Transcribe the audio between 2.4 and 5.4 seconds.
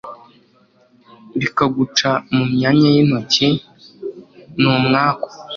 myanya y'intoki. ni umwaku